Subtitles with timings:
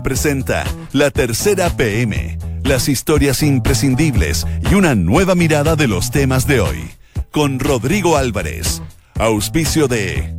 [0.00, 6.60] Presenta La Tercera PM, las historias imprescindibles y una nueva mirada de los temas de
[6.60, 6.90] hoy.
[7.30, 8.80] Con Rodrigo Álvarez,
[9.18, 10.34] auspicio de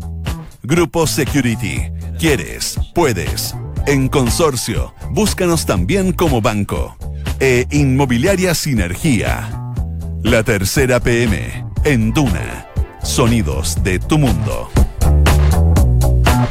[0.64, 1.92] Grupo Security.
[2.18, 2.80] ¿Quieres?
[2.96, 3.54] Puedes.
[3.86, 6.96] En consorcio, búscanos también como banco.
[7.40, 9.50] E Inmobiliaria Sinergia.
[10.24, 12.68] La Tercera PM, en Duna.
[13.04, 14.70] Sonidos de tu mundo.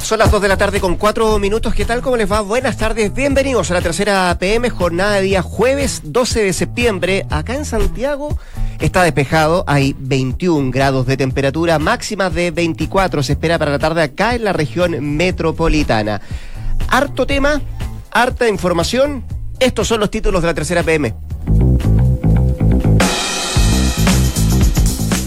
[0.03, 1.75] Son las 2 de la tarde con 4 minutos.
[1.75, 2.03] ¿Qué tal?
[2.03, 2.41] ¿Cómo les va?
[2.41, 3.15] Buenas tardes.
[3.15, 7.25] Bienvenidos a la tercera PM, jornada de día jueves 12 de septiembre.
[7.31, 8.37] Acá en Santiago
[8.81, 9.63] está despejado.
[9.69, 13.23] Hay 21 grados de temperatura, máxima de 24.
[13.23, 16.21] Se espera para la tarde acá en la región metropolitana.
[16.89, 17.63] Harto tema,
[18.11, 19.25] harta información.
[19.61, 21.15] Estos son los títulos de la tercera PM.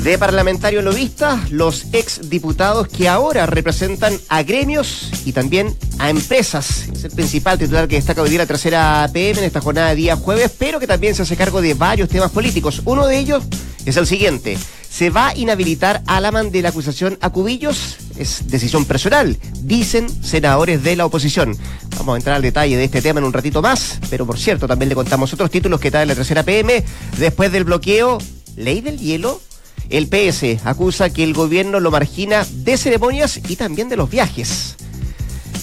[0.05, 6.87] De parlamentario lobista, los exdiputados que ahora representan a gremios y también a empresas.
[6.93, 9.95] Es el principal titular que destaca hoy día la tercera PM en esta jornada de
[9.95, 12.84] día jueves, pero que también se hace cargo de varios temas políticos.
[12.85, 13.45] Uno de ellos
[13.84, 14.59] es el siguiente.
[14.87, 17.97] ¿Se va a inhabilitar Alaman de la acusación a Cubillos?
[18.15, 21.57] Es decisión personal, dicen senadores de la oposición.
[21.97, 24.67] Vamos a entrar al detalle de este tema en un ratito más, pero por cierto,
[24.67, 26.84] también le contamos otros títulos que está en la tercera PM.
[27.17, 28.19] Después del bloqueo,
[28.55, 29.41] ley del hielo
[29.89, 34.75] el PS acusa que el gobierno lo margina de ceremonias y también de los viajes.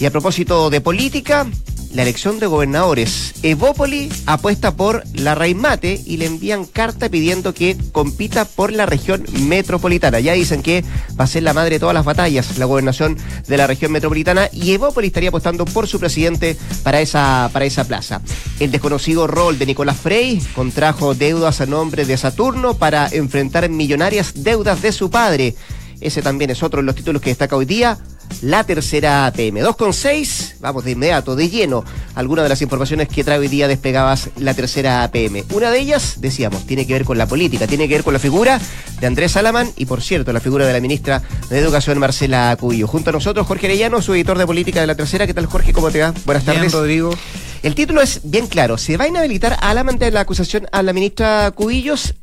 [0.01, 1.47] Y a propósito de política,
[1.93, 3.35] la elección de gobernadores.
[3.43, 9.25] Evópoli apuesta por la Mate y le envían carta pidiendo que compita por la región
[9.47, 10.21] metropolitana.
[10.21, 10.85] Ya dicen que
[11.19, 14.49] va a ser la madre de todas las batallas, la gobernación de la región metropolitana,
[14.53, 18.23] y Evópoli estaría apostando por su presidente para esa, para esa plaza.
[18.61, 24.33] El desconocido rol de Nicolás Frey contrajo deudas a nombre de Saturno para enfrentar millonarias
[24.37, 25.55] deudas de su padre.
[26.01, 27.99] Ese también es otro de los títulos que destaca hoy día
[28.41, 29.63] la tercera PM.
[29.63, 34.31] 2.6, vamos de inmediato, de lleno, algunas de las informaciones que trae hoy día despegabas
[34.39, 35.45] la tercera PM.
[35.53, 38.19] Una de ellas, decíamos, tiene que ver con la política, tiene que ver con la
[38.19, 38.61] figura
[39.01, 42.87] de Andrés Salamán y, por cierto, la figura de la ministra de Educación, Marcela Cubillo.
[42.87, 45.27] Junto a nosotros, Jorge Arellano, su editor de política de la tercera.
[45.27, 45.73] ¿Qué tal, Jorge?
[45.73, 46.15] ¿Cómo te va?
[46.25, 46.73] Buenas tardes.
[46.73, 47.15] Rodrigo.
[47.63, 48.79] El título es bien claro.
[48.79, 52.15] ¿Se va a inhabilitar a la de la acusación a la ministra Cubillos?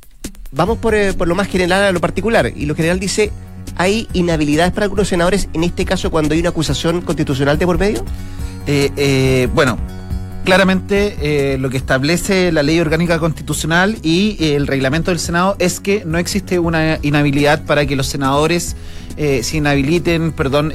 [0.52, 2.52] Vamos por, eh, por lo más general a lo particular.
[2.56, 3.32] Y lo general dice
[3.80, 7.80] ¿hay inhabilidades para algunos senadores en este caso cuando hay una acusación constitucional de por
[7.80, 8.04] medio?
[8.68, 9.78] Eh, eh, bueno,
[10.44, 15.80] claramente eh, lo que establece la ley orgánica constitucional y el reglamento del Senado es
[15.80, 18.76] que no existe una inhabilidad para que los senadores
[19.16, 20.74] eh, se inhabiliten, perdón,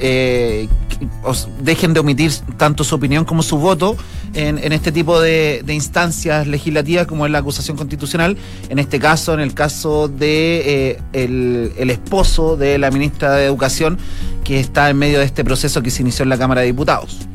[1.05, 3.97] eh, dejen de omitir tanto su opinión como su voto
[4.35, 8.37] en, este tipo de, instancias legislativas como es la acusación constitucional.
[8.69, 13.99] En este caso, en el caso de eh, el, esposo de la ministra de Educación
[14.45, 17.29] que está en medio de este proceso que se inició en la Cámara de Diputados.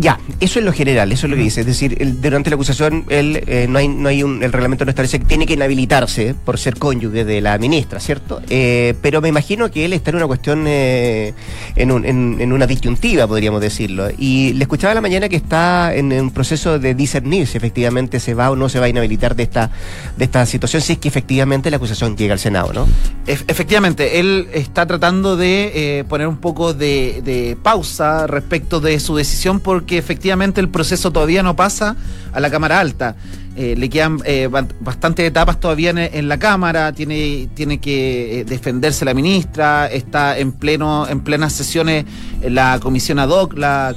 [0.00, 1.62] Ya, eso es lo general, eso es lo que dice.
[1.62, 4.90] Es decir, durante la acusación el, eh, no hay, no hay un, el reglamento no
[4.90, 8.40] establece que tiene que inhabilitarse por ser cónyuge de la ministra, ¿cierto?
[8.48, 11.34] Eh, pero me imagino que él está en una cuestión, eh,
[11.74, 14.08] en, un, en, una disyuntiva, podríamos decirlo.
[14.16, 18.34] Y le escuchaba la mañana que está en un proceso de discernir si efectivamente se
[18.34, 19.72] va o no se va a inhabilitar de esta,
[20.16, 22.86] de esta situación, si es que efectivamente la acusación llega al Senado, ¿no?
[23.26, 29.60] efectivamente, él está tratando de poner un poco de, de pausa respecto de su decisión
[29.60, 31.96] porque que efectivamente el proceso todavía no pasa
[32.32, 33.16] a la Cámara Alta.
[33.60, 34.48] Eh, le quedan eh,
[34.78, 40.52] bastantes etapas todavía en, la Cámara, tiene, tiene que eh, defenderse la ministra, está en
[40.52, 42.04] pleno, en plenas sesiones
[42.40, 43.96] la comisión ad hoc, la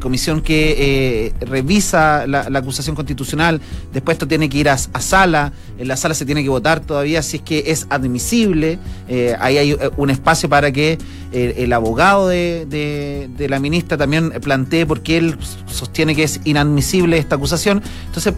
[0.00, 3.60] comisión que revisa la, acusación constitucional,
[3.92, 7.20] después esto tiene que ir a, sala, en la sala se tiene que votar todavía
[7.20, 8.78] si es que es admisible,
[9.38, 10.96] ahí hay un espacio para que
[11.32, 12.64] el abogado de,
[13.28, 15.36] de la ministra también plantee porque él
[15.66, 17.82] sostiene que es inadmisible esta acusación.
[18.06, 18.32] Entonces,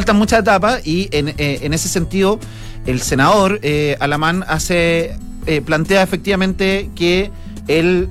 [0.00, 2.40] faltan muchas etapas y en, eh, ese sentido
[2.86, 7.30] el senador eh, Alamán hace eh, plantea efectivamente que
[7.68, 8.08] él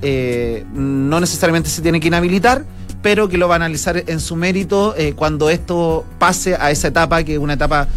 [0.72, 2.64] no necesariamente se tiene que inhabilitar,
[3.02, 7.24] pero que lo va a analizar en su mérito cuando esto pase a esa etapa
[7.24, 7.88] que es una etapa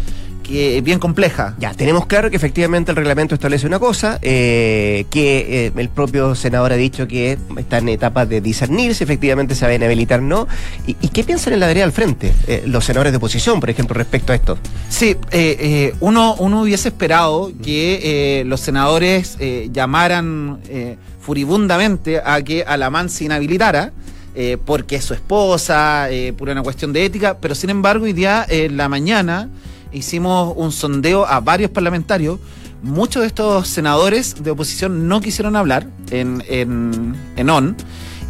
[0.44, 1.56] que bien compleja.
[1.58, 6.36] Ya, tenemos claro que efectivamente el reglamento establece una cosa, eh, que eh, el propio
[6.36, 10.20] senador ha dicho que está en etapa de discernir si efectivamente se va a inhabilitar
[10.20, 10.46] o no.
[10.86, 13.94] ¿Y, qué piensan en la vereda al frente eh, los senadores de oposición, por ejemplo,
[13.94, 14.58] respecto a esto?
[14.88, 15.16] Sí,
[16.00, 19.38] uno, uno hubiese esperado que los senadores
[19.72, 20.60] llamaran
[21.20, 23.92] furibundamente a que Alamán se inhabilitara.
[24.64, 28.76] porque es su esposa, por una cuestión de ética, pero sin embargo hoy día en
[28.76, 29.48] la mañana
[29.94, 32.38] hicimos un sondeo a varios parlamentarios.
[32.82, 37.76] Muchos de estos senadores de oposición no quisieron hablar en, en, en ON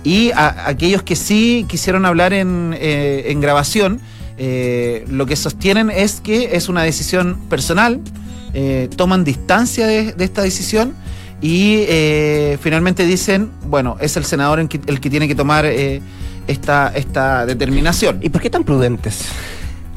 [0.05, 4.01] Y aquellos que sí quisieron hablar en, eh, en grabación,
[4.37, 8.01] eh, lo que sostienen es que es una decisión personal,
[8.53, 10.95] eh, toman distancia de, esta decisión
[11.41, 15.67] y eh, finalmente dicen, bueno, es el senador el que, el que tiene que tomar
[16.47, 18.19] esta, esta determinación.
[18.23, 19.27] ¿Y por qué tan prudentes?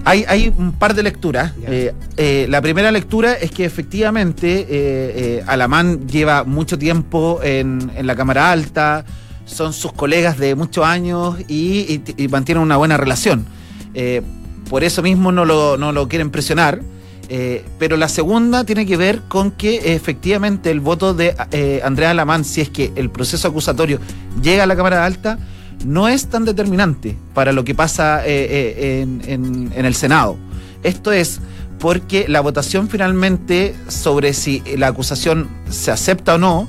[0.08, 1.52] Hay, hay un par de lecturas.
[1.68, 8.08] Eh, eh, la primera lectura es que efectivamente eh, Alamán lleva mucho tiempo en, en
[8.08, 9.04] la Cámara Alta,
[9.46, 13.46] son sus colegas de muchos años y, y- y mantienen una buena relación.
[13.94, 14.22] Eh,
[14.70, 16.82] por eso mismo no lo, no lo quieren presionar.
[17.30, 22.12] Eh, pero la segunda tiene que ver con que efectivamente el voto de eh, Andrea
[22.12, 24.00] Alamán, si es que el proceso acusatorio
[24.42, 25.38] llega a la Cámara Alta,
[25.86, 29.02] no es tan determinante para lo que pasa eh, eh,
[29.34, 30.38] en, el Senado.
[30.84, 31.40] Esto es
[31.80, 36.68] porque la votación finalmente sobre si la acusación se acepta o no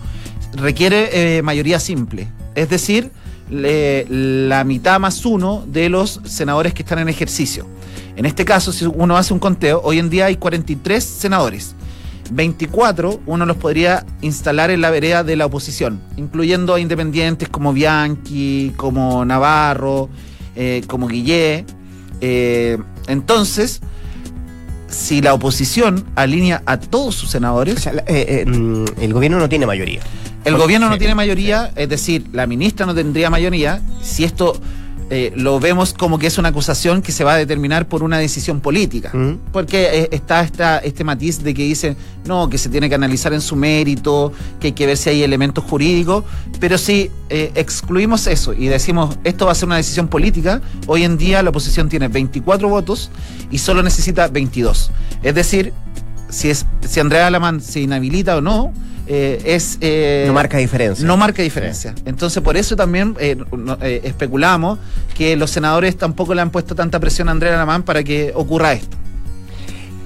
[0.54, 2.28] requiere eh, mayoría simple.
[2.54, 3.10] Es decir,
[3.50, 7.66] le- la mitad más uno de los senadores que están en ejercicio.
[8.16, 11.74] En este caso, si uno hace un conteo, hoy en día hay 43 senadores.
[12.30, 17.72] 24 uno los podría instalar en la vereda de la oposición, incluyendo a independientes como
[17.72, 20.08] Bianchi, como Navarro,
[20.56, 21.64] eh, como Guillé.
[22.20, 23.80] Eh, entonces,
[24.88, 29.38] si la oposición alinea a todos sus senadores, O sea, la- eh, mm, el gobierno
[29.38, 30.00] no tiene mayoría.
[30.44, 33.82] el gobierno no tiene mayoría, es decir, la ministra no tendría mayoría.
[34.02, 34.58] Si esto
[35.10, 38.18] eh, lo vemos como que es una acusación que se va a determinar por una
[38.18, 39.10] decisión política.
[39.14, 39.38] Mm.
[39.52, 41.96] Porque eh, está esta, este matiz de que dicen,
[42.26, 45.22] no, que se tiene que analizar en su mérito, que hay que ver si hay
[45.22, 46.24] elementos jurídicos,
[46.60, 51.04] pero si eh, excluimos eso y decimos, esto va a ser una decisión política, hoy
[51.04, 53.10] en día la oposición tiene 24 votos
[53.50, 54.90] y solo necesita 22.
[55.22, 55.72] Es decir,
[56.28, 58.74] si, es, si Andrea Alamán se inhabilita o no,
[59.08, 59.78] eh, es...
[59.80, 61.06] eh, no marca diferencia.
[61.06, 61.94] no marca diferencia.
[62.04, 64.78] Entonces, por eso también eh, no- especulamos
[65.16, 68.72] que los senadores tampoco le han puesto tanta presión a Andrea Alamán para que ocurra
[68.74, 68.96] esto.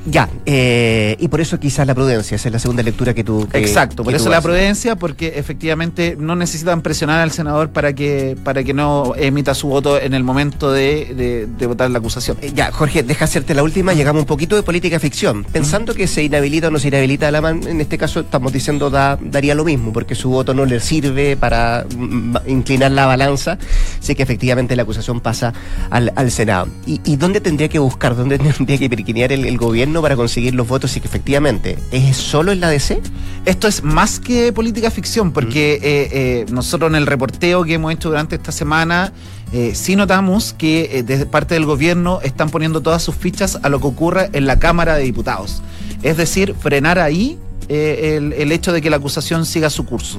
[0.05, 3.49] Ya, eh, y por eso quizás la prudencia, esa es la segunda lectura que tú...
[3.49, 8.37] que- Exacto, por eso la prudencia, porque efectivamente no necesitan presionar al senador para que,
[8.43, 12.37] para que no emita su voto en el momento de, de- de votar la acusación.
[12.43, 15.45] Eh, Ya, Jorge, deja hacerte la última, llegamos un poquito de política ficción.
[15.45, 18.53] Pensando que se inhabilita o no se inhabilita a la man, en este caso estamos
[18.53, 23.07] diciendo da, daría lo mismo, porque su voto no le sirve para mm, inclinar la
[23.07, 23.57] balanza,
[24.01, 25.53] sé que efectivamente la acusación pasa
[25.91, 26.67] al, al Senado.
[26.87, 30.55] ¿Y, y dónde tendría que buscar, dónde tendría que perquinear el, el gobierno para conseguir
[30.55, 33.01] los votos y que efectivamente es solo en la DC?
[33.45, 37.93] Esto es más que política ficción, porque eh, eh, nosotros en el reporteo que hemos
[37.93, 39.13] hecho durante esta semana,
[39.53, 43.69] eh, sí notamos que eh, desde parte del gobierno están poniendo todas sus fichas a
[43.69, 45.61] lo que ocurre en la Cámara de Diputados.
[46.05, 47.37] Es decir, frenar ahí
[47.69, 50.19] eh, el, el hecho de que la acusación siga su curso,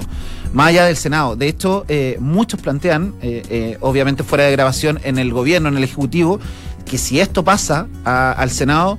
[0.52, 1.34] más allá del Senado.
[1.34, 1.84] De hecho,
[2.20, 3.14] muchos plantean,
[3.80, 6.38] obviamente fuera de grabación, en el gobierno, en el Ejecutivo,
[6.86, 8.98] que si esto pasa a- al Senado,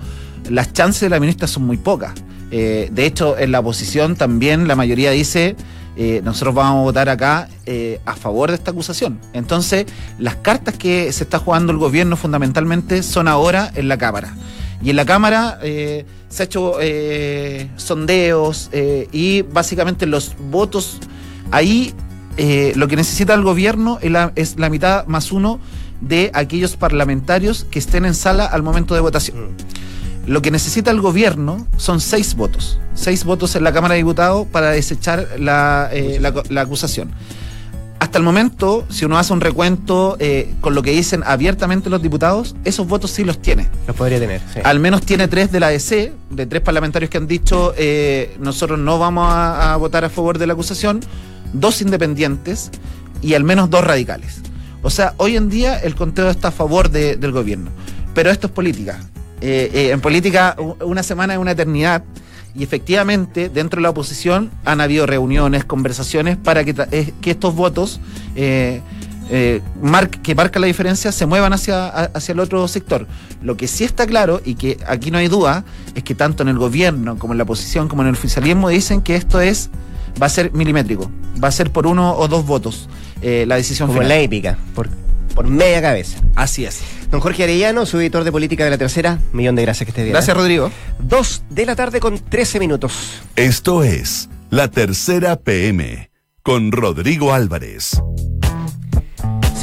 [0.49, 2.13] las chances de la ministra son muy pocas.
[2.51, 5.55] Eh, de hecho, en la oposición también la mayoría dice,
[5.97, 9.19] eh, nosotros vamos a votar acá eh, a favor de esta acusación.
[9.33, 9.85] Entonces,
[10.19, 14.35] las cartas que se está jugando el gobierno fundamentalmente son ahora en la Cámara.
[14.81, 16.73] Y en la Cámara eh, se ha hecho
[17.77, 18.69] sondeos
[19.11, 20.99] y básicamente los votos
[21.51, 21.93] ahí
[22.75, 25.59] lo que necesita el gobierno es la, es la mitad más uno
[26.01, 29.55] de aquellos parlamentarios que estén en sala al momento de votación.
[30.27, 32.79] Lo que necesita el gobierno son seis votos.
[32.95, 37.11] Seis votos en la Cámara de Diputados para desechar la, eh, la- la acusación.
[37.99, 42.01] Hasta el momento, si uno hace un recuento eh, con lo que dicen abiertamente los
[42.01, 43.69] diputados, esos votos sí los tiene.
[43.87, 44.41] Los podría tener.
[44.53, 44.59] sí.
[44.63, 48.77] Al menos tiene tres de la DC, de tres parlamentarios que han dicho eh, nosotros
[48.79, 50.99] no vamos a, a votar a favor de la acusación,
[51.53, 52.69] dos independientes
[53.21, 54.41] y al menos dos radicales.
[54.81, 57.71] O sea, hoy en día el conteo está a favor de- del gobierno.
[58.13, 58.99] Pero esto es política.
[59.41, 62.03] Eh, eh, en política una semana es una eternidad
[62.55, 66.73] y efectivamente dentro de la oposición han habido reuniones, conversaciones para que,
[67.21, 67.99] que estos votos
[68.35, 68.81] eh,
[69.29, 73.07] eh, mar- que marcan la diferencia se muevan hacia, hacia el otro sector.
[73.41, 75.65] Lo que sí está claro y que aquí no hay duda
[75.95, 79.01] es que tanto en el gobierno como en la oposición como en el oficialismo dicen
[79.01, 79.69] que esto es
[80.21, 81.11] va a ser milimétrico,
[81.43, 82.87] va a ser por uno o dos votos
[83.21, 84.09] eh, la decisión Como final.
[84.17, 84.87] la épica, por,
[85.35, 86.19] por media cabeza.
[86.35, 86.79] Así es.
[87.15, 90.03] Don Jorge Arellano, su editor de política de la tercera, millón de gracias que esté
[90.03, 90.11] bien.
[90.11, 90.37] Gracias, ¿eh?
[90.37, 90.69] Rodrigo.
[90.99, 93.21] Dos de la tarde con 13 minutos.
[93.37, 96.11] Esto es La Tercera PM
[96.43, 98.01] con Rodrigo Álvarez.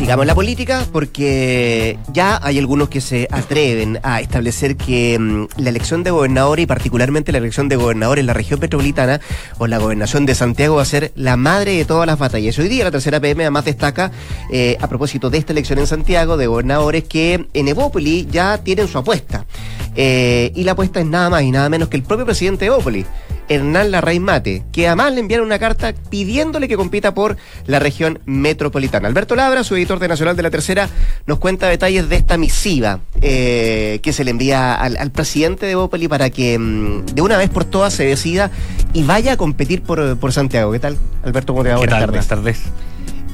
[0.03, 5.71] Sigamos la política porque ya hay algunos que se atreven a establecer que mm, la
[5.71, 9.21] elección de gobernadores y particularmente la elección de gobernadores en la región metropolitana
[9.59, 12.59] o la gobernación de Santiago va a ser la madre de todas las batallas.
[12.59, 14.11] Hoy día la tercera PM además destaca
[14.51, 18.89] eh, a propósito de esta elección en Santiago de gobernadores que en Evópoli ya tienen
[18.89, 19.47] su apuesta.
[19.95, 22.73] Eh, y la apuesta es nada más y nada menos que el propio presidente de
[22.73, 23.07] Evópoli.
[23.55, 28.21] Hernán Larraín Mate, que además le enviaron una carta pidiéndole que compita por la región
[28.25, 29.09] metropolitana.
[29.09, 30.89] Alberto Labra, su editor de Nacional de la Tercera,
[31.27, 36.09] nos cuenta detalles de esta misiva eh, que se le envía al, presidente de Bopoli
[36.09, 38.51] para que mm, de una vez por todas se decida
[38.93, 40.73] y vaya a competir por, Santiago.
[40.73, 41.53] ¿Qué tal, Alberto?
[41.53, 41.77] ¿Cómo te va?
[41.77, 42.09] Buenas tardes.
[42.09, 42.61] Buenas tardes.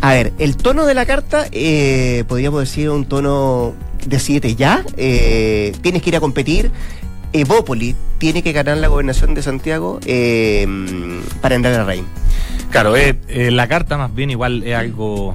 [0.01, 3.75] A ver, el tono de la carta, eh, podríamos decir un tono
[4.07, 4.85] de siete ya.
[4.97, 6.71] Eh, tienes que ir a competir.
[7.33, 10.67] Evópoli tiene que ganar la gobernación de Santiago eh,
[11.41, 12.05] para entrar a Rein.
[12.71, 15.35] Claro, eh, eh, la carta más bien igual es algo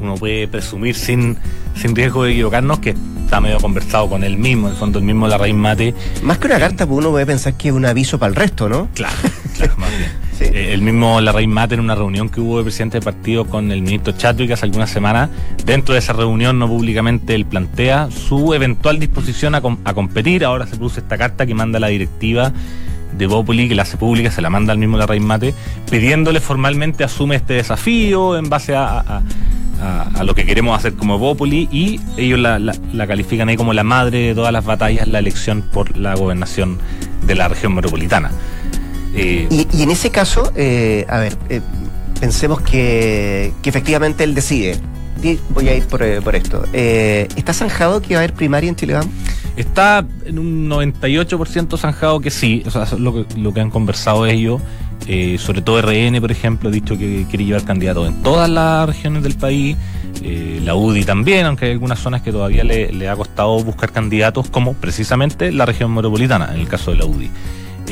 [0.00, 1.38] uno puede presumir sin,
[1.76, 5.04] sin riesgo de equivocarnos que está medio conversado con él mismo, en el fondo el
[5.04, 5.94] mismo la raíz mate.
[6.22, 8.68] Más que una carta, pues uno puede pensar que es un aviso para el resto,
[8.68, 8.88] ¿no?
[8.94, 9.14] Claro,
[9.56, 10.10] claro, más bien.
[10.42, 13.70] Eh, el mismo Larraín Mate en una reunión que hubo de presidente de partido con
[13.70, 15.30] el ministro Chatwick hace algunas semanas,
[15.64, 20.44] dentro de esa reunión no públicamente él plantea su eventual disposición a, competir.
[20.44, 22.52] Ahora se produce esta carta que manda la directiva
[23.16, 25.54] de Bópoli, que la hace pública, se la manda al mismo Larraín Mate,
[25.90, 29.22] pidiéndole formalmente asume este desafío en base a,
[30.24, 34.28] lo que queremos hacer como Bópoli y ellos la, la, califican ahí como la madre
[34.28, 36.78] de todas las batallas, la elección por la gobernación
[37.26, 38.30] de la región metropolitana.
[39.14, 41.60] Eh, y, en ese caso, eh, a ver, eh,
[42.20, 44.78] pensemos que, efectivamente él decide.
[45.50, 46.02] Voy a ir por,
[46.34, 46.64] esto.
[46.72, 48.98] ¿Está zanjado que va a haber primaria en Chile?
[49.56, 52.64] Está en un 98% zanjado que sí.
[52.66, 54.60] O sea, lo que, lo que han conversado ellos.
[55.38, 59.22] sobre todo RN, por ejemplo, ha dicho que quiere llevar candidatos en todas las regiones
[59.22, 59.76] del país.
[60.64, 64.50] la UDI también, aunque hay algunas zonas que todavía le, le, ha costado buscar candidatos,
[64.50, 67.30] como precisamente la región metropolitana, en el caso de la UDI.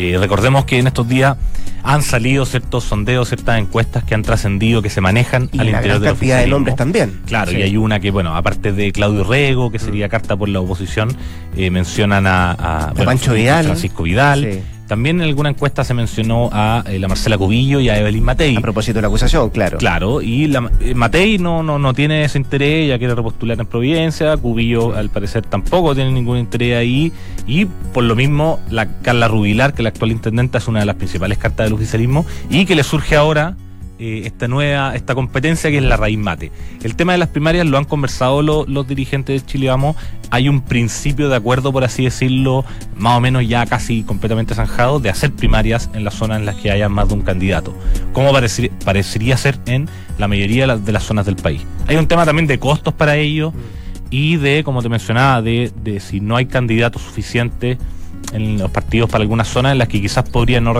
[0.00, 1.36] Eh, recordemos que en estos días
[1.82, 6.06] han salido ciertos sondeos, ciertas encuestas que han trascendido, que se manejan al interior de
[6.06, 7.20] la cantidad de nombres también.
[7.26, 10.10] Claro, y hay una que, bueno, aparte de Claudio Rego, que sería mm.
[10.10, 11.14] carta por la oposición,
[11.54, 13.66] eh, mencionan a, a, Pancho Vidal.
[13.66, 14.62] Francisco Vidal.
[14.90, 18.56] También en alguna encuesta se mencionó a eh, la Marcela Cubillo y a Evelyn Matei.
[18.56, 19.78] A propósito de la acusación, claro.
[19.78, 23.66] Claro, y la, eh, Matei no, no, no tiene ese interés, ya quiere repostular en
[23.66, 27.12] Providencia, Cubillo al parecer tampoco tiene ningún interés ahí,
[27.46, 30.96] y por lo mismo la Carla Rubilar, que la actual intendenta es una de las
[30.96, 33.54] principales cartas del oficialismo, y que le surge ahora
[34.02, 36.50] eh, esta nueva, esta competencia que es la raíz mate.
[36.82, 39.94] El tema de las primarias lo han conversado los dirigentes de Chile Vamos.
[40.30, 42.64] Hay un principio de acuerdo, por así decirlo,
[42.96, 46.56] más o menos ya casi completamente zanjado, de hacer primarias en las zonas en las
[46.56, 47.76] que haya más de un candidato,
[48.14, 51.60] como parecería ser en la mayoría de las, zonas del país.
[51.86, 53.52] Hay un tema también de costos para ello
[54.08, 57.76] y de, como te mencionaba, de, de si no hay candidatos suficientes
[58.32, 60.72] en los partidos para algunas zonas en las que quizás podrían no,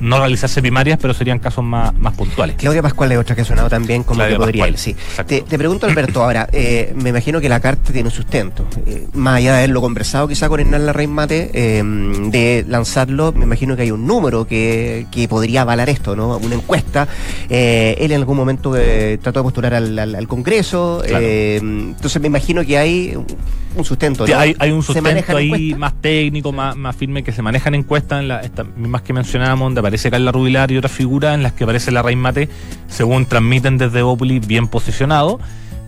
[0.00, 2.56] no realizarse primarias, pero serían casos más, más puntuales.
[2.56, 4.94] Claudia Pascual es otra que ha sonado también como que podría Sí.
[5.26, 8.66] Te, pregunto, Alberto, ahora, eh, me imagino que la carta tiene un sustento.
[8.86, 13.44] Eh, más allá de haberlo conversado quizá con Hernán Larraín Mate, eh, de lanzarlo, me
[13.44, 16.36] imagino que hay un número que, que podría avalar esto, ¿no?
[16.38, 17.08] Una encuesta.
[17.48, 18.74] él en algún momento
[19.22, 21.02] trató de postular al, Congreso.
[21.04, 23.16] entonces me imagino que hay
[23.78, 24.24] un sustento.
[24.36, 28.28] Hay, hay, un sustento ahí más técnico, más, más firme, que se manejan encuestas, en
[28.28, 28.42] la,
[28.76, 32.02] más que mencionábamos donde aparece Carla Rubilar y otras figuras en las que aparece la
[32.02, 32.48] Raíz Mate,
[32.88, 35.38] según transmiten desde Opoli, bien posicionado.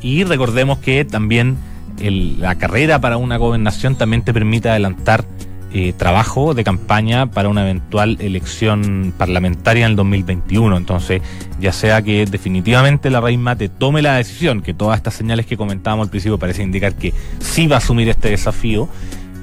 [0.01, 1.57] Y recordemos que también
[1.99, 5.25] la carrera para una gobernación también te permite adelantar
[5.73, 10.77] eh, trabajo de campaña para una eventual elección parlamentaria en el 2021.
[10.77, 11.23] Entonces,
[11.61, 15.57] ya sea que definitivamente la Raíz Mate tome la decisión, que todas estas señales que
[15.57, 18.89] comentábamos al principio parece indicar que sí va a asumir este desafío,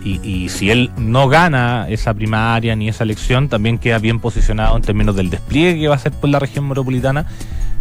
[0.08, 4.82] y, si él no gana esa primaria ni esa elección, también queda bien posicionado en
[4.82, 7.26] términos del despliegue que va a hacer por la región metropolitana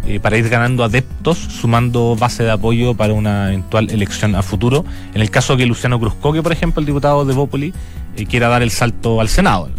[0.05, 4.85] eh, para ir ganando adeptos, sumando base de apoyo para una eventual elección a futuro.
[5.13, 7.73] En el caso que Luciano Cruzcoque, por ejemplo, el diputado de Bópoli,
[8.15, 9.69] eh, quiera dar el salto al Senado.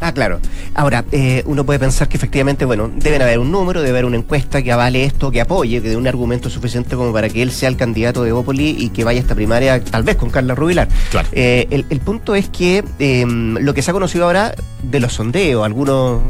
[0.00, 0.40] Ah, claro.
[0.74, 4.16] Ahora, eh, uno puede pensar que efectivamente, bueno, deben haber un número, debe haber una
[4.16, 7.50] encuesta que avale esto, que apoye, que dé un argumento suficiente como para que él
[7.50, 10.54] sea el candidato de Bópoli y que vaya a esta primaria, tal vez con Carla
[10.54, 10.88] Rubilar.
[11.10, 11.28] Claro.
[11.32, 15.64] Eh, el, punto es que em, lo que se ha conocido ahora de los sondeos,
[15.64, 16.20] algunos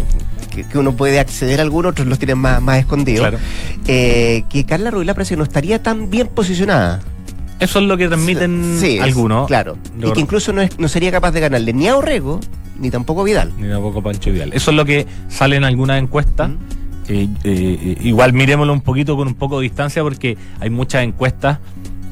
[0.51, 3.39] que, uno puede acceder a algunos, otros los tienen más, más escondidos, claro.
[3.89, 7.01] Eh, que Carla Rubilar parece que no estaría tan bien posicionada.
[7.59, 9.47] Eso es lo que transmiten algunos.
[9.47, 9.79] Claro.
[9.99, 12.41] Y que incluso no, no sería capaz de ganarle ni a Orrego
[12.79, 13.53] ni tampoco Vidal.
[13.59, 14.53] Ni tampoco Pancho Vidal.
[14.53, 16.51] Eso es lo que sale en algunas encuestas.
[17.09, 21.59] Eh, eh, igual miremoslo un poquito con un poco de distancia porque hay muchas encuestas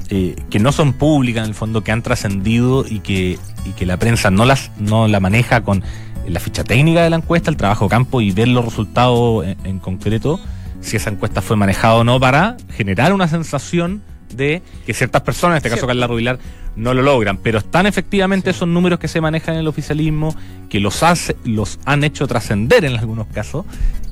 [0.08, 3.86] eh, que no son públicas en el fondo, que han trascendido y que, y que
[3.86, 5.82] la prensa no las no la maneja con
[6.28, 10.40] la ficha técnica de la encuesta, el trabajo campo y ver los resultados en, concreto,
[10.80, 15.54] si esa encuesta fue manejada o no, para generar una sensación de que ciertas personas,
[15.54, 16.38] en este caso Carla Rubilar,
[16.76, 17.38] no lo logran.
[17.38, 20.34] Pero están efectivamente esos números que se manejan en el oficialismo,
[20.68, 23.64] que los, hace, los han hecho trascender en algunos casos,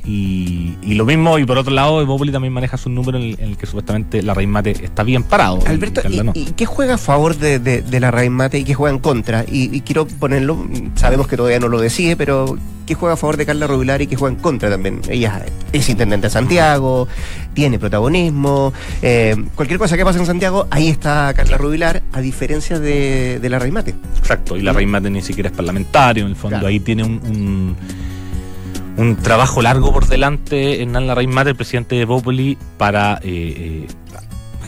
[0.04, 3.56] y, y, lo mismo, y por otro lado, Evópoli también maneja su número en el,
[3.56, 5.60] que supuestamente la Raíz Mate está bien parado.
[5.66, 6.00] Alberto,
[6.34, 9.44] ¿y, qué juega a favor de, de, la Raíz Mate y qué juega en contra?
[9.46, 10.66] Y, quiero ponerlo,
[10.96, 14.08] sabemos que todavía no lo decide, pero ¿qué juega a favor de Carla Rubilar y
[14.08, 15.00] qué juega en contra también?
[15.08, 17.06] Ella es intendente de Santiago,
[17.54, 22.78] tiene protagonismo, eh, cualquier cosa que pase en Santiago, ahí está Carla Rubilar, a diferencia
[22.78, 23.94] de, de la Raíz Mate.
[24.18, 27.20] Exacto, y la Raíz Mate ni siquiera es parlamentario, en el fondo ahí tiene un
[27.24, 27.76] un
[29.22, 33.86] trabajo largo por delante en la Raíz el presidente de Popoli, para eh, eh,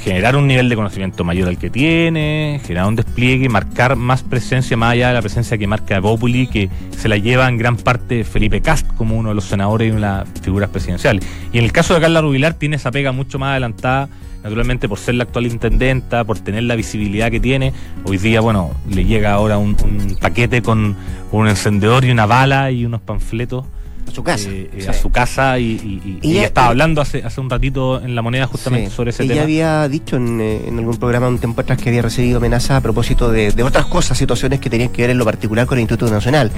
[0.04, 4.76] generar un nivel de conocimiento mayor al que tiene, generar un despliegue, marcar más presencia,
[4.76, 8.24] más allá de la presencia que marca Popoli, que se la lleva en gran parte
[8.24, 11.26] Felipe Cast como uno de los senadores y una de las figuras presidenciales.
[11.52, 14.08] Y en el caso de Carla Rubilar tiene esa pega mucho más adelantada
[14.42, 17.72] naturalmente por ser la actual intendenta, por tener la visibilidad que tiene.
[18.04, 19.74] Hoy día, bueno, le llega ahora un,
[20.20, 20.94] paquete con,
[21.32, 23.64] un encendedor y una bala y unos panfletos
[24.06, 24.48] a su casa.
[24.50, 28.22] Eh, eh, a su casa y, ella, estaba hablando hace, hace un ratito en La
[28.22, 29.34] Moneda justamente sobre ese tema.
[29.34, 32.80] Ella había dicho eh, en, algún programa un tiempo atrás que había recibido amenazas a
[32.80, 36.12] propósito de, otras cosas, situaciones que tenían que ver en lo particular con el Instituto
[36.12, 36.50] Nacional.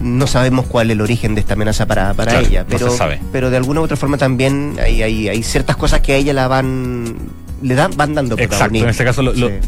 [0.00, 2.94] no sabemos cuál es el origen de esta amenaza para, para ella, pero,
[3.32, 6.32] pero de alguna u otra forma también hay, hay, hay ciertas cosas que a ella
[6.32, 7.16] la van
[7.62, 9.22] le dan, van dando Exacto, en este caso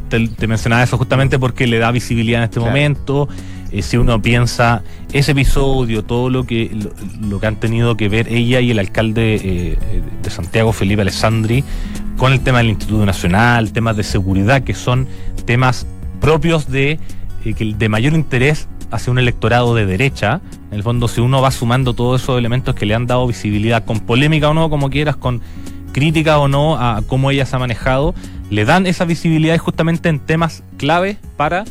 [0.08, 3.28] te, mencionaba eso justamente porque le da visibilidad en este momento.
[3.70, 4.82] Eh, si uno piensa
[5.12, 6.70] ese episodio, todo lo que,
[7.20, 11.02] lo, que han tenido que ver ella y el alcalde eh, eh, de Santiago, Felipe
[11.02, 11.64] Alessandri,
[12.16, 15.06] con el tema del Instituto Nacional, temas de seguridad, que son
[15.44, 15.86] temas
[16.20, 16.98] propios de,
[17.44, 20.40] de mayor interés hacia un electorado de derecha.
[20.70, 23.84] En el fondo, si uno va sumando todos esos elementos que le han dado visibilidad,
[23.84, 25.42] con polémica o no, como quieras, con
[25.92, 28.14] crítica o no a cómo ella se ha manejado,
[28.50, 31.64] le dan esa visibilidad justamente en temas clave para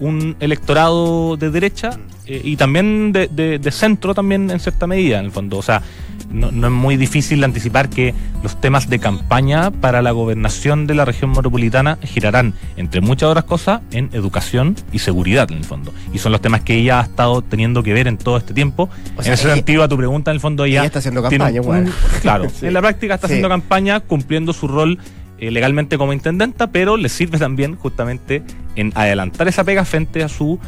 [0.00, 5.26] un electorado de derecha eh, y también de, de, centro también en cierta medida, en
[5.26, 5.58] el fondo.
[5.58, 5.82] O sea,
[6.30, 10.94] no, no, es muy difícil anticipar que los temas de campaña para la gobernación de
[10.94, 15.92] la región metropolitana girarán, entre muchas otras cosas, en educación y seguridad, en el fondo.
[16.12, 18.90] Y son los temas que ella ha estado teniendo que ver en todo este tiempo.
[19.24, 20.84] en ese sentido, a tu pregunta, en el fondo, ella...
[20.84, 21.92] está haciendo campaña, igual.
[22.22, 24.98] Claro, en la práctica está haciendo campaña, cumpliendo su rol
[25.38, 28.42] eh, legalmente como intendenta, pero le sirve también justamente
[28.74, 30.58] en adelantar esa pega frente a su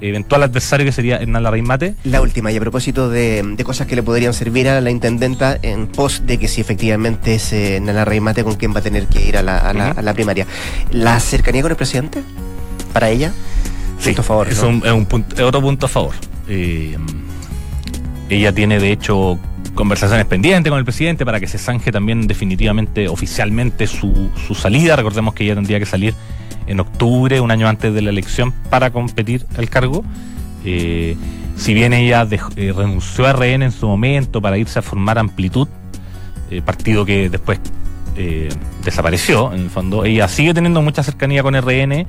[0.00, 1.94] eventual adversario que sería Hernán Larraín Mate.
[2.04, 5.86] La última, y a propósito de, cosas que le podrían servir a la intendenta en
[5.86, 9.06] pos de que si efectivamente es eh, Hernán Larraín Mate con quien va a tener
[9.06, 10.46] que ir a la, primaria.
[10.90, 12.22] ¿La cercanía con el presidente?
[12.92, 13.32] ¿Para ella?
[13.98, 14.82] Sí, punto a favor, es, un,
[15.42, 16.14] otro punto a favor.
[16.48, 16.96] Eh,
[18.28, 19.38] ella tiene de hecho
[19.74, 24.96] conversaciones pendientes con el presidente para que se zanje también definitivamente, oficialmente su, su salida.
[24.96, 26.14] Recordemos que ella tendría que salir
[26.66, 30.04] en octubre, un año antes de la elección, para competir el cargo.
[30.64, 31.16] Eh,
[31.56, 35.68] si bien ella eh, renunció a RN en su momento para irse a formar Amplitud,
[36.50, 37.60] eh, partido que después
[38.84, 42.06] desapareció, en el fondo, ella sigue teniendo mucha cercanía con RN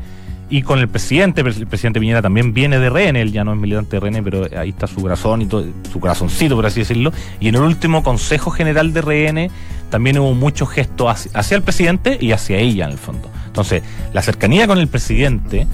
[0.50, 3.60] y con el presidente, el presidente Piñera también viene de RN, él ya no es
[3.60, 7.12] militante de RN, pero ahí está su corazón y todo, su corazoncito, por así decirlo.
[7.40, 9.52] Y en el último Consejo General de RN
[9.90, 13.30] también hubo muchos gestos hacia, el presidente y hacia ella, en el fondo.
[13.48, 13.82] Entonces,
[14.14, 15.66] la cercanía con el presidente,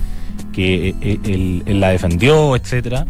[0.53, 3.05] que eh, eh, él, la defendió, etcétera,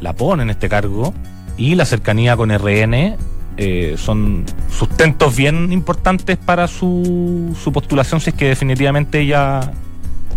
[0.00, 1.14] la pone en este cargo,
[1.56, 3.16] y la cercanía con RN
[3.56, 9.72] eh, son sustentos bien importantes para su, su postulación si es que definitivamente ella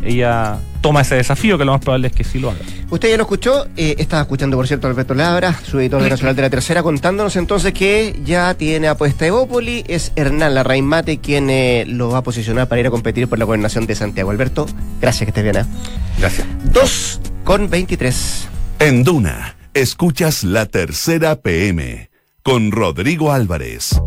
[0.03, 2.59] ella toma ese desafío, que lo más probable es que sí lo haga.
[2.89, 6.35] Usted ya lo escuchó, eh, estaba escuchando, por cierto, Alberto Labra, su editor de Nacional
[6.35, 11.49] de la Tercera, contándonos entonces que ya tiene apuesta Evópoli, es Hernán Larraín Mate quien
[11.49, 14.31] eh, lo va a posicionar para ir a competir por la gobernación de Santiago.
[14.31, 14.65] Alberto,
[14.99, 15.57] gracias, que estés bien.
[15.57, 15.65] ¿eh?
[16.19, 16.47] Gracias.
[16.73, 18.47] 2 con 23.
[18.79, 22.09] En Duna, escuchas la Tercera PM
[22.43, 24.01] con Rodrigo Álvarez.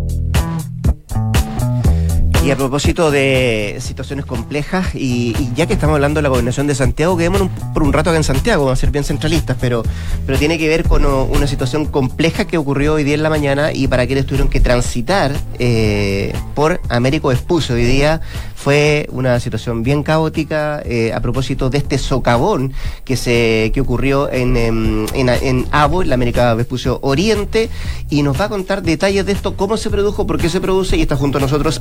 [2.44, 6.74] Y a propósito de situaciones complejas, y, ya que estamos hablando de la gobernación de
[6.74, 9.82] Santiago, quedémonos por un rato acá en Santiago, vamos a ser bien centralistas, pero,
[10.26, 13.72] pero tiene que ver con una situación compleja que ocurrió hoy día en la mañana
[13.72, 17.72] y para quienes tuvieron que transitar eh, por Américo Espuso.
[17.72, 18.20] Hoy día
[18.64, 22.72] fue una situación bien caótica eh, a propósito de este socavón
[23.04, 27.68] que se que ocurrió en, en, en, Abo, en la América Vespucio Oriente,
[28.08, 30.96] y nos va a contar detalles de esto, cómo se produjo, por qué se produce,
[30.96, 31.78] y está junto a nosotros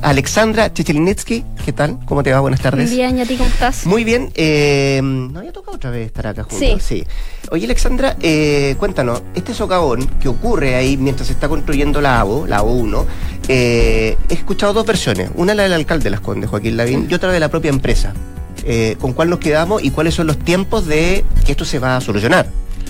[0.54, 1.44] Alexandra Chechelinetsky.
[1.64, 1.98] ¿Qué tal?
[2.06, 2.38] ¿Cómo te va?
[2.38, 2.88] Buenas tardes.
[2.88, 3.86] Bien, ¿y a ti cómo estás?
[3.86, 4.30] Muy bien.
[4.36, 6.80] Eh, ¿No había tocado otra vez estar acá juntos?
[6.80, 7.00] Sí.
[7.00, 7.04] sí.
[7.50, 12.46] Oye, Alexandra, eh, cuéntanos, este socavón que ocurre ahí mientras se está construyendo la ABO,
[12.46, 13.06] la ABO 1,
[13.48, 15.30] eh, he escuchado dos versiones.
[15.34, 18.14] Una la del alcalde de Las Condes, Joaquín Lavín, y otra de la propia empresa.
[18.62, 21.96] Eh, ¿Con cuál nos quedamos y cuáles son los tiempos de que esto se va
[21.96, 22.46] a solucionar?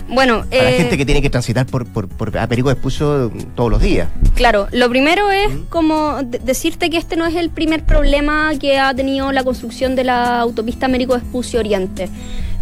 [0.09, 3.81] Bueno, para la eh, gente que tiene que transitar por, por, por Vespucio todos los
[3.81, 4.09] días.
[4.35, 8.95] Claro, lo primero es como decirte que este no es el primer problema que ha
[8.95, 12.09] tenido la construcción de la autopista Américo Vespucio Oriente.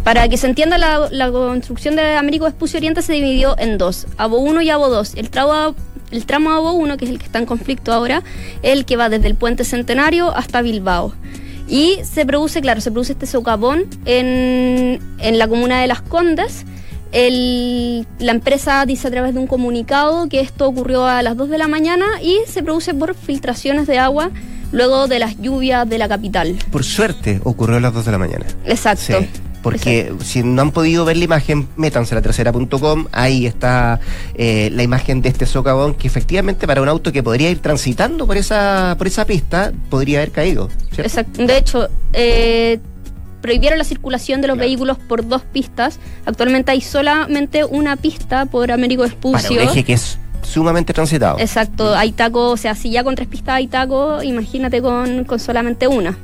[0.05, 4.07] Para que se entienda, la, la construcción de Américo Vespucio Oriente se dividió en dos,
[4.17, 5.15] ABO 1 y ABO 2.
[5.15, 5.75] El tramo
[6.13, 8.23] el tramo ABO1, que es el que está en conflicto ahora,
[8.63, 11.15] es el que va desde el puente Centenario hasta Bilbao.
[11.69, 16.67] Y se produce, claro, se produce este socavón en, en la comuna de Las Condes.
[17.13, 21.59] La empresa dice a través de un comunicado que esto ocurrió a las 2 de
[21.59, 24.31] la mañana y se produce por filtraciones de agua
[24.73, 26.57] luego de las lluvias de la capital.
[26.71, 28.47] Por suerte ocurrió a las 2 de la mañana.
[28.65, 29.19] Exacto
[29.63, 34.01] porque si no han podido ver la imagen, métanse a la tercera.com, ahí está
[34.35, 38.27] eh, la imagen de este socavón que efectivamente para un auto que podría ir transitando
[38.27, 40.69] por esa, por esa pista podría haber caído.
[40.99, 41.47] Exacto.
[41.47, 42.81] De hecho, eh,
[43.43, 45.99] prohibieron la circulación de los vehículos por dos pistas.
[46.25, 49.51] Actualmente hay solamente una pista por Américo Espucio.
[49.51, 51.39] Para un eje que es sumamente transitado.
[51.39, 55.39] Exacto, hay taco, o sea, si ya con tres pistas hay taco, imagínate con, con
[55.39, 56.17] solamente una.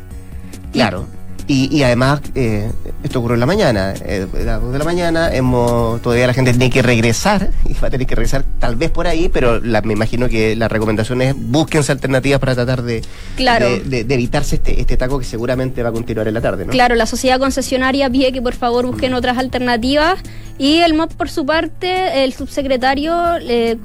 [0.72, 1.06] Claro.
[1.50, 2.70] Y, además, eh,
[3.02, 6.34] esto ocurrió en la mañana, eh, a las 2 de la mañana, hemos, todavía la
[6.34, 9.58] gente tiene que regresar, y va a tener que regresar tal vez por ahí, pero
[9.62, 13.02] me imagino que la recomendación es búsquense alternativas para tratar de,
[13.38, 16.66] de, evitarse este, este taco que seguramente va a continuar en la tarde.
[16.66, 16.70] ¿no?
[16.70, 20.18] Claro, la sociedad concesionaria pide que por favor busquen otras alternativas
[20.58, 23.16] y el MOP, por su parte, el subsecretario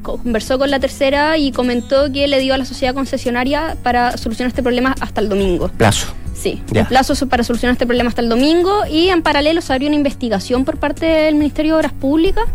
[0.02, 4.50] conversó con la tercera y comentó que le dio a la sociedad concesionaria para solucionar
[4.50, 5.70] este problema hasta el domingo.
[5.70, 6.14] Plazo.
[6.34, 9.88] Sí, el plazo para solucionar este problema hasta el domingo y en paralelo se abrió
[9.88, 12.46] una investigación por parte del Ministerio de Obras Públicas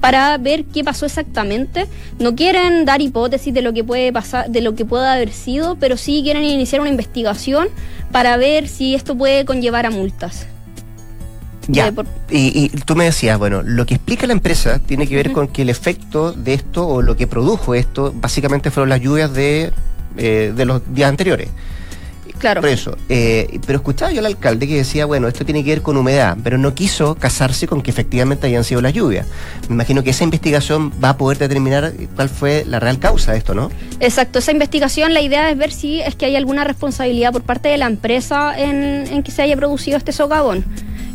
[0.00, 1.86] para ver qué pasó exactamente.
[2.18, 5.76] No quieren dar hipótesis de lo que puede pasar, de lo que pueda haber sido,
[5.76, 7.68] pero sí quieren iniciar una investigación
[8.12, 10.46] para ver si esto puede conllevar a multas.
[11.70, 11.92] Ya.
[12.30, 15.62] Y, tú me decías, bueno, lo que explica la empresa tiene que ver con que
[15.62, 19.70] el efecto de esto o lo que produjo esto básicamente fueron las lluvias de,
[20.16, 21.50] eh, de los días anteriores.
[22.38, 22.60] Claro.
[22.60, 22.96] Por eso.
[23.08, 26.36] Eh, pero escuchaba yo al alcalde que decía, bueno, esto tiene que ver con humedad,
[26.42, 29.26] pero no quiso casarse con que efectivamente hayan sido las lluvias.
[29.68, 33.38] Me imagino que esa investigación va a poder determinar cuál fue la real causa de
[33.38, 33.70] esto, ¿no?
[34.00, 37.68] Exacto, esa investigación, la idea es ver si es que hay alguna responsabilidad por parte
[37.68, 40.64] de la empresa en, en que se haya producido este socavón.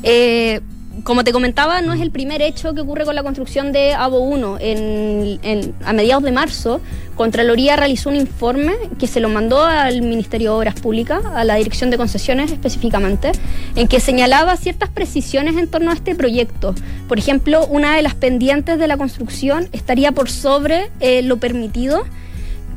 [0.03, 0.59] Eh,
[1.03, 4.19] como te comentaba, no es el primer hecho que ocurre con la construcción de ABO
[4.19, 4.57] 1.
[4.61, 6.79] En, a mediados de marzo,
[7.15, 11.55] Contraloría realizó un informe que se lo mandó al Ministerio de Obras Públicas, a la
[11.55, 13.33] Dirección de Concesiones específicamente,
[13.75, 16.73] en que señalaba ciertas precisiones en torno a este proyecto.
[17.07, 22.05] Por ejemplo, una de las pendientes de la construcción estaría por sobre eh, lo permitido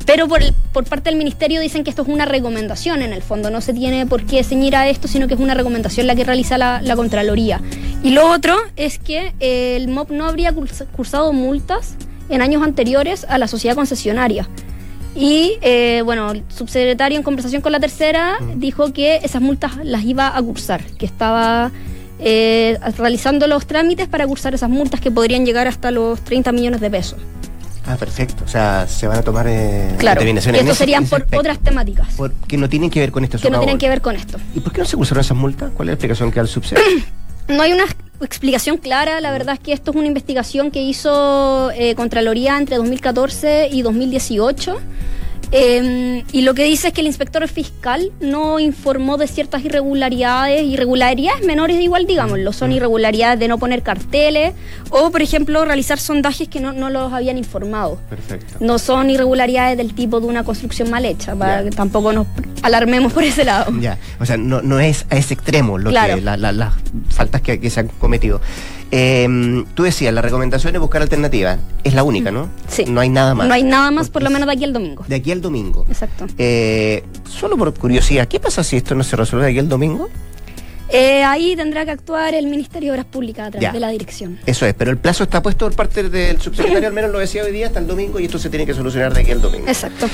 [0.07, 3.51] pero por, por parte del ministerio dicen que esto es una recomendación en el fondo,
[3.51, 6.23] no se tiene por qué ceñir a esto, sino que es una recomendación la que
[6.23, 7.61] realiza la, Contraloría.
[8.03, 11.95] Y lo otro es que eh, el MOP no habría cursado multas
[12.29, 14.47] en años anteriores a la sociedad concesionaria.
[15.15, 20.03] Y eh, bueno, el subsecretario en conversación con la tercera dijo que esas multas las
[20.03, 21.71] iba a cursar, que estaba
[22.19, 26.81] eh, realizando los trámites para cursar esas multas que podrían llegar hasta los 30 millones
[26.81, 27.19] de pesos.
[27.87, 28.43] Ah, perfecto.
[28.43, 30.77] O sea, se van a tomar eh, claro, determinaciones.
[30.77, 32.09] Serían por otras temáticas.
[32.47, 33.39] que no tienen que ver con esto.
[33.39, 34.37] Que no tienen que ver con esto.
[34.53, 35.71] ¿Y por qué no se cursaron esas multas?
[35.73, 36.85] ¿Cuál es la explicación que da el subsector?
[37.47, 37.85] no hay una
[38.21, 39.21] explicación clara.
[39.21, 43.81] La verdad es que esto es una investigación que hizo eh, Contraloría entre 2014 y
[43.81, 44.79] 2018
[45.51, 50.63] Em, y lo que dice es que el inspector fiscal no informó de ciertas irregularidades,
[50.63, 54.53] irregularidades menores igual, digámoslo, son irregularidades de no poner carteles
[54.89, 57.97] o, por ejemplo, realizar sondajes que no, no los habían informado.
[58.09, 58.55] Perfecto.
[58.59, 62.27] No son irregularidades del tipo de una construcción mal hecha, para que tampoco nos
[62.61, 63.71] alarmemos por ese lado.
[63.79, 66.73] Ya, o sea, no, no es a ese extremo lo que, las
[67.09, 68.41] faltas que, que se han cometido.
[68.91, 71.59] Eh, tú decías, la recomendación es buscar alternativas.
[71.83, 72.49] Es la única, ¿no?
[72.67, 72.85] Sí.
[72.85, 73.47] No hay nada más.
[73.47, 75.03] No hay nada más, por lo menos de aquí al domingo.
[75.07, 75.85] De aquí al domingo.
[75.89, 76.25] Exacto.
[76.37, 80.09] Eh, solo por curiosidad, ¿qué pasa si esto no se resuelve de aquí al domingo?
[80.89, 83.73] Eh, ahí tendrá que actuar el Ministerio de Obras Públicas a través Ya.
[83.73, 84.39] de la dirección.
[84.45, 87.43] Eso es, pero el plazo está puesto por parte del subsecretario, al menos lo decía
[87.43, 89.67] hoy día, hasta el domingo, y esto se tiene que solucionar de aquí al domingo.
[89.67, 90.07] Exacto.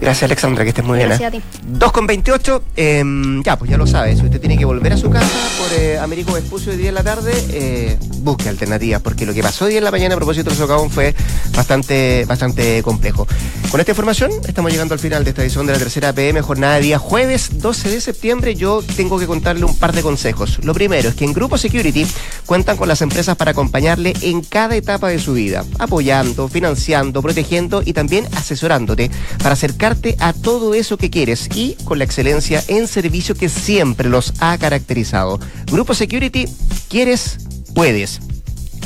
[0.00, 1.42] Gracias, Alexandra, que estés muy Gracias bien.
[1.42, 1.58] a ti.
[1.66, 4.96] 2 con 28, em, ya, pues ya lo sabes, si usted tiene que volver a
[4.96, 5.28] su casa
[5.58, 9.42] por eh, Américo Vespucio hoy día en la tarde, eh, busque alternativas, porque lo que
[9.42, 11.14] pasó hoy en la mañana a propósito del socavón fue
[11.56, 13.26] bastante, bastante complejo.
[13.70, 16.74] Con esta información estamos llegando al final de esta edición de la tercera PM, jornada
[16.76, 18.54] de día jueves 12 de septiembre.
[18.54, 20.58] Yo tengo que contarle un par de consejos.
[20.62, 22.06] Lo primero es que en Grupo Security
[22.46, 27.82] cuentan con las empresas para acompañarle en cada etapa de su vida, apoyando, financiando, protegiendo
[27.84, 29.10] y también asesorándote
[29.42, 34.32] para a todo eso que quieres y con la excelencia en servicio que siempre los
[34.40, 35.38] ha caracterizado.
[35.66, 36.46] Grupo Security,
[36.88, 37.36] quieres,
[37.74, 38.20] puedes.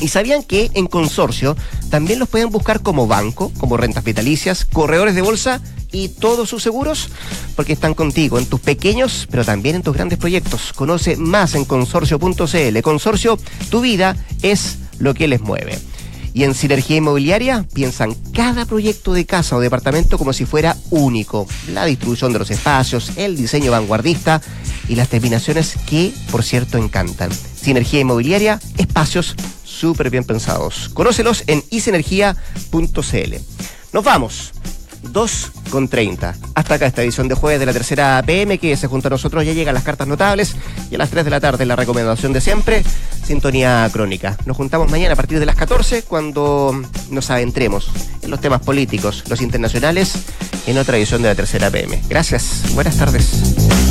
[0.01, 1.57] ¿Y sabían que en consorcio
[1.89, 5.61] también los pueden buscar como banco, como rentas vitalicias, corredores de bolsa
[5.93, 7.11] y todos sus seguros?
[7.55, 10.73] Porque están contigo en tus pequeños, pero también en tus grandes proyectos.
[10.73, 12.81] Conoce más en consorcio.cl.
[12.83, 13.39] Consorcio,
[13.71, 15.79] tu vida es lo que les mueve.
[16.35, 21.47] Y en Sinergia Inmobiliaria piensan cada proyecto de casa o departamento como si fuera único.
[21.73, 24.41] La distribución de los espacios, el diseño vanguardista
[24.89, 27.31] y las terminaciones que, por cierto, encantan.
[27.33, 30.89] Sinergia Inmobiliaria, espacios súper bien pensados.
[30.89, 33.35] Conócelos en isinergia.cl.
[33.93, 34.53] Nos vamos.
[35.03, 36.35] 2 con 30.
[36.55, 39.45] Hasta acá esta edición de jueves de la tercera PM que se junto a nosotros
[39.45, 40.57] ya llegan las cartas notables
[40.91, 42.83] y a las 3 de la tarde la recomendación de siempre,
[43.25, 44.37] sintonía crónica.
[44.47, 47.91] Nos juntamos mañana a partir de las 14 cuando nos adentremos
[48.23, 50.15] en los temas políticos, los internacionales,
[50.67, 52.01] en otra edición de la tercera PM.
[52.09, 53.88] Gracias, buenas tardes.